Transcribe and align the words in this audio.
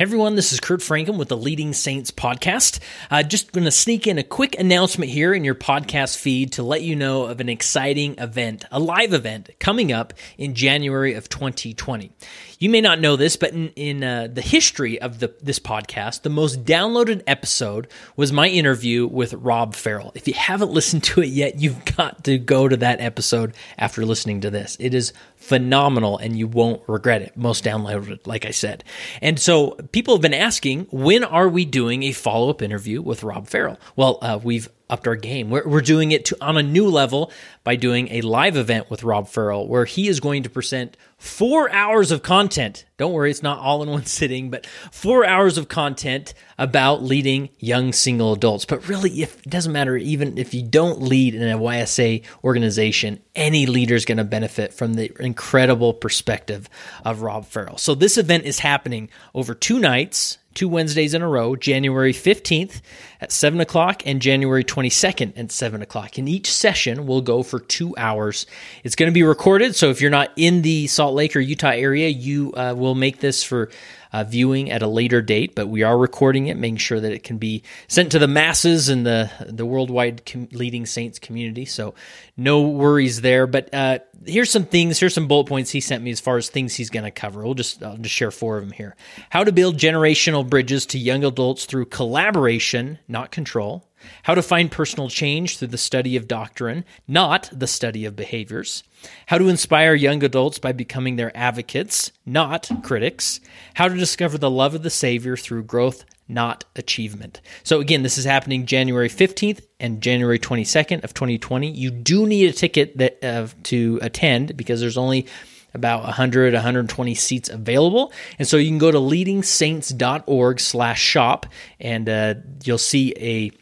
Everyone, 0.00 0.34
this 0.34 0.54
is 0.54 0.60
Kurt 0.60 0.80
Francom 0.80 1.18
with 1.18 1.28
the 1.28 1.36
Leading 1.36 1.74
Saints 1.74 2.10
podcast. 2.10 2.78
Uh, 3.10 3.22
just 3.22 3.52
going 3.52 3.66
to 3.66 3.70
sneak 3.70 4.06
in 4.06 4.16
a 4.16 4.22
quick 4.22 4.58
announcement 4.58 5.10
here 5.10 5.34
in 5.34 5.44
your 5.44 5.54
podcast 5.54 6.16
feed 6.16 6.52
to 6.52 6.62
let 6.62 6.80
you 6.80 6.96
know 6.96 7.24
of 7.24 7.38
an 7.38 7.50
exciting 7.50 8.16
event, 8.16 8.64
a 8.72 8.80
live 8.80 9.12
event 9.12 9.50
coming 9.58 9.92
up 9.92 10.14
in 10.38 10.54
January 10.54 11.12
of 11.12 11.28
2020. 11.28 12.12
You 12.58 12.70
may 12.70 12.80
not 12.80 13.00
know 13.00 13.16
this, 13.16 13.36
but 13.36 13.52
in, 13.52 13.68
in 13.76 14.02
uh, 14.02 14.28
the 14.32 14.40
history 14.40 14.98
of 14.98 15.18
the, 15.18 15.34
this 15.42 15.58
podcast, 15.58 16.22
the 16.22 16.30
most 16.30 16.64
downloaded 16.64 17.22
episode 17.26 17.86
was 18.16 18.32
my 18.32 18.48
interview 18.48 19.06
with 19.06 19.34
Rob 19.34 19.74
Farrell. 19.74 20.12
If 20.14 20.26
you 20.26 20.32
haven't 20.32 20.70
listened 20.72 21.04
to 21.04 21.20
it 21.20 21.28
yet, 21.28 21.60
you've 21.60 21.84
got 21.96 22.24
to 22.24 22.38
go 22.38 22.68
to 22.68 22.76
that 22.78 23.02
episode 23.02 23.52
after 23.76 24.06
listening 24.06 24.40
to 24.42 24.50
this. 24.50 24.78
It 24.80 24.94
is 24.94 25.12
phenomenal 25.36 26.18
and 26.18 26.38
you 26.38 26.46
won't 26.46 26.82
regret 26.86 27.22
it. 27.22 27.36
Most 27.36 27.64
downloaded, 27.64 28.26
like 28.26 28.46
I 28.46 28.50
said. 28.50 28.84
And 29.22 29.38
so 29.38 29.76
people 29.92 30.14
have 30.14 30.22
been 30.22 30.34
asking, 30.34 30.86
when 30.90 31.24
are 31.24 31.48
we 31.48 31.64
doing 31.64 32.02
a 32.04 32.12
follow 32.12 32.50
up 32.50 32.62
interview 32.62 33.02
with 33.02 33.22
Rob 33.22 33.48
Farrell? 33.48 33.78
Well, 33.96 34.18
uh, 34.22 34.38
we've 34.42 34.68
upped 34.88 35.06
our 35.06 35.16
game. 35.16 35.50
We're, 35.50 35.66
we're 35.66 35.80
doing 35.80 36.12
it 36.12 36.24
to, 36.26 36.36
on 36.40 36.56
a 36.56 36.62
new 36.62 36.88
level 36.88 37.30
by 37.64 37.76
doing 37.76 38.08
a 38.08 38.20
live 38.22 38.56
event 38.56 38.90
with 38.90 39.04
Rob 39.04 39.28
Farrell, 39.28 39.66
where 39.68 39.84
he 39.84 40.08
is 40.08 40.20
going 40.20 40.42
to 40.42 40.50
present 40.50 40.96
four 41.20 41.70
hours 41.70 42.10
of 42.10 42.22
content. 42.22 42.86
Don't 42.96 43.12
worry, 43.12 43.30
it's 43.30 43.42
not 43.42 43.58
all 43.58 43.82
in 43.82 43.90
one 43.90 44.06
sitting, 44.06 44.50
but 44.50 44.66
four 44.90 45.24
hours 45.24 45.58
of 45.58 45.68
content 45.68 46.34
about 46.58 47.02
leading 47.02 47.50
young 47.58 47.92
single 47.92 48.32
adults. 48.32 48.64
But 48.64 48.88
really, 48.88 49.22
if 49.22 49.38
it 49.40 49.50
doesn't 49.50 49.72
matter, 49.72 49.96
even 49.96 50.38
if 50.38 50.54
you 50.54 50.62
don't 50.62 51.02
lead 51.02 51.34
in 51.34 51.42
a 51.42 51.58
YSA 51.58 52.24
organization, 52.42 53.20
any 53.34 53.66
leader 53.66 53.94
is 53.94 54.06
going 54.06 54.18
to 54.18 54.24
benefit 54.24 54.72
from 54.72 54.94
the 54.94 55.12
incredible 55.22 55.92
perspective 55.92 56.68
of 57.04 57.20
Rob 57.20 57.44
Farrell. 57.44 57.76
So 57.76 57.94
this 57.94 58.16
event 58.16 58.44
is 58.44 58.58
happening 58.58 59.10
over 59.34 59.54
two 59.54 59.78
nights 59.78 60.38
two 60.54 60.68
Wednesdays 60.68 61.14
in 61.14 61.22
a 61.22 61.28
row, 61.28 61.54
January 61.56 62.12
15th 62.12 62.80
at 63.20 63.30
7 63.30 63.60
o'clock 63.60 64.02
and 64.04 64.20
January 64.20 64.64
22nd 64.64 65.38
at 65.38 65.52
7 65.52 65.82
o'clock. 65.82 66.18
And 66.18 66.28
each 66.28 66.52
session 66.52 67.06
will 67.06 67.20
go 67.20 67.42
for 67.42 67.60
two 67.60 67.94
hours. 67.96 68.46
It's 68.82 68.96
going 68.96 69.10
to 69.10 69.14
be 69.14 69.22
recorded, 69.22 69.76
so 69.76 69.90
if 69.90 70.00
you're 70.00 70.10
not 70.10 70.32
in 70.36 70.62
the 70.62 70.86
Salt 70.88 71.09
Lake 71.10 71.36
or 71.36 71.40
Utah 71.40 71.70
area, 71.70 72.08
you 72.08 72.52
uh, 72.54 72.74
will 72.76 72.94
make 72.94 73.20
this 73.20 73.42
for 73.42 73.70
uh, 74.12 74.24
viewing 74.24 74.70
at 74.70 74.82
a 74.82 74.86
later 74.86 75.22
date, 75.22 75.54
but 75.54 75.68
we 75.68 75.82
are 75.82 75.96
recording 75.96 76.48
it, 76.48 76.56
making 76.56 76.78
sure 76.78 76.98
that 76.98 77.12
it 77.12 77.22
can 77.22 77.38
be 77.38 77.62
sent 77.86 78.12
to 78.12 78.18
the 78.18 78.26
masses 78.26 78.88
and 78.88 79.06
the 79.06 79.30
the 79.46 79.64
worldwide 79.64 80.26
com- 80.26 80.48
leading 80.52 80.86
saints 80.86 81.18
community. 81.18 81.64
So 81.64 81.94
no 82.36 82.62
worries 82.62 83.20
there. 83.20 83.46
But 83.46 83.72
uh, 83.72 84.00
here's 84.24 84.50
some 84.50 84.64
things. 84.64 84.98
Here's 84.98 85.14
some 85.14 85.28
bullet 85.28 85.46
points 85.46 85.70
he 85.70 85.80
sent 85.80 86.02
me 86.02 86.10
as 86.10 86.20
far 86.20 86.36
as 86.36 86.48
things 86.48 86.74
he's 86.74 86.90
going 86.90 87.04
to 87.04 87.10
cover. 87.10 87.44
We'll 87.44 87.54
just 87.54 87.82
I'll 87.82 87.96
just 87.96 88.14
share 88.14 88.30
four 88.30 88.58
of 88.58 88.64
them 88.64 88.72
here. 88.72 88.96
How 89.30 89.44
to 89.44 89.52
build 89.52 89.76
generational 89.76 90.48
bridges 90.48 90.86
to 90.86 90.98
young 90.98 91.24
adults 91.24 91.64
through 91.66 91.86
collaboration, 91.86 92.98
not 93.06 93.30
control. 93.30 93.86
How 94.24 94.34
to 94.34 94.42
find 94.42 94.70
personal 94.70 95.08
change 95.08 95.58
through 95.58 95.68
the 95.68 95.78
study 95.78 96.16
of 96.16 96.28
doctrine, 96.28 96.84
not 97.08 97.48
the 97.52 97.66
study 97.66 98.04
of 98.04 98.16
behaviors. 98.16 98.82
How 99.26 99.38
to 99.38 99.48
inspire 99.48 99.94
young 99.94 100.22
adults 100.22 100.58
by 100.58 100.72
becoming 100.72 101.16
their 101.16 101.36
advocates, 101.36 102.12
not 102.26 102.70
critics. 102.82 103.40
How 103.74 103.88
to 103.88 103.96
discover 103.96 104.38
the 104.38 104.50
love 104.50 104.74
of 104.74 104.82
the 104.82 104.90
Savior 104.90 105.36
through 105.36 105.64
growth, 105.64 106.04
not 106.28 106.64
achievement. 106.76 107.40
So 107.62 107.80
again, 107.80 108.02
this 108.02 108.18
is 108.18 108.24
happening 108.24 108.66
January 108.66 109.08
15th 109.08 109.62
and 109.78 110.00
January 110.00 110.38
22nd 110.38 111.04
of 111.04 111.14
2020. 111.14 111.70
You 111.70 111.90
do 111.90 112.26
need 112.26 112.48
a 112.48 112.52
ticket 112.52 112.96
that 112.98 113.24
uh, 113.24 113.48
to 113.64 113.98
attend 114.02 114.56
because 114.56 114.80
there's 114.80 114.98
only 114.98 115.26
about 115.74 116.02
100 116.02 116.52
120 116.52 117.14
seats 117.14 117.48
available 117.48 118.12
and 118.40 118.48
so 118.48 118.56
you 118.56 118.68
can 118.68 118.78
go 118.78 118.90
to 118.90 118.98
leadingsaints.org 118.98 120.58
slash 120.58 121.00
shop 121.00 121.46
and 121.78 122.08
uh, 122.08 122.34
you'll 122.64 122.76
see 122.76 123.14
a 123.18 123.52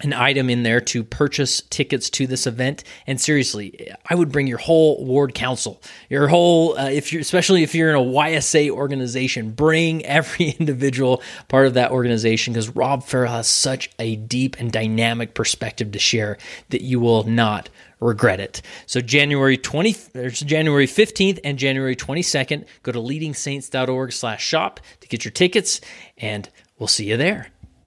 an 0.00 0.12
item 0.12 0.48
in 0.48 0.62
there 0.62 0.80
to 0.80 1.02
purchase 1.02 1.60
tickets 1.70 2.08
to 2.10 2.26
this 2.26 2.46
event. 2.46 2.84
And 3.06 3.20
seriously, 3.20 3.92
I 4.08 4.14
would 4.14 4.30
bring 4.30 4.46
your 4.46 4.58
whole 4.58 5.04
ward 5.04 5.34
council, 5.34 5.82
your 6.08 6.28
whole, 6.28 6.78
uh, 6.78 6.88
if 6.90 7.12
you're, 7.12 7.20
especially 7.20 7.62
if 7.62 7.74
you're 7.74 7.90
in 7.90 7.96
a 7.96 7.98
YSA 7.98 8.70
organization, 8.70 9.50
bring 9.50 10.04
every 10.06 10.50
individual 10.58 11.22
part 11.48 11.66
of 11.66 11.74
that 11.74 11.90
organization 11.90 12.52
because 12.52 12.68
Rob 12.70 13.02
Farrell 13.02 13.32
has 13.32 13.48
such 13.48 13.90
a 13.98 14.16
deep 14.16 14.56
and 14.58 14.70
dynamic 14.70 15.34
perspective 15.34 15.92
to 15.92 15.98
share 15.98 16.38
that 16.70 16.82
you 16.82 17.00
will 17.00 17.24
not 17.24 17.68
regret 18.00 18.38
it. 18.38 18.62
So 18.86 19.00
January 19.00 19.56
20, 19.56 19.92
there's 20.12 20.40
January 20.40 20.86
15th 20.86 21.40
and 21.42 21.58
January 21.58 21.96
22nd, 21.96 22.64
go 22.84 22.92
to 22.92 23.00
leadingsaints.org 23.00 24.12
slash 24.12 24.44
shop 24.44 24.78
to 25.00 25.08
get 25.08 25.24
your 25.24 25.32
tickets 25.32 25.80
and 26.16 26.48
we'll 26.78 26.86
see 26.86 27.06
you 27.06 27.16
there. 27.16 27.48